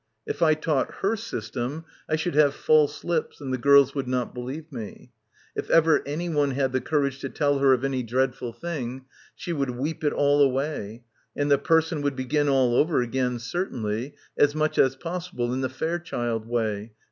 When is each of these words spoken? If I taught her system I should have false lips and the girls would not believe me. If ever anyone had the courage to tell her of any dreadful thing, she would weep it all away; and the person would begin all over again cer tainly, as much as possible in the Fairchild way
If 0.25 0.41
I 0.41 0.55
taught 0.55 0.91
her 1.03 1.15
system 1.15 1.85
I 2.09 2.15
should 2.15 2.33
have 2.33 2.55
false 2.55 3.03
lips 3.03 3.39
and 3.39 3.53
the 3.53 3.57
girls 3.59 3.93
would 3.93 4.07
not 4.07 4.33
believe 4.33 4.71
me. 4.71 5.11
If 5.55 5.69
ever 5.69 6.01
anyone 6.07 6.49
had 6.55 6.71
the 6.71 6.81
courage 6.81 7.19
to 7.19 7.29
tell 7.29 7.59
her 7.59 7.71
of 7.71 7.85
any 7.85 8.01
dreadful 8.01 8.51
thing, 8.51 9.05
she 9.35 9.53
would 9.53 9.69
weep 9.69 10.03
it 10.03 10.11
all 10.11 10.41
away; 10.41 11.03
and 11.35 11.51
the 11.51 11.59
person 11.59 12.01
would 12.01 12.15
begin 12.15 12.49
all 12.49 12.73
over 12.73 13.03
again 13.03 13.37
cer 13.37 13.67
tainly, 13.67 14.13
as 14.35 14.55
much 14.55 14.79
as 14.79 14.95
possible 14.95 15.53
in 15.53 15.61
the 15.61 15.69
Fairchild 15.69 16.47
way 16.47 16.93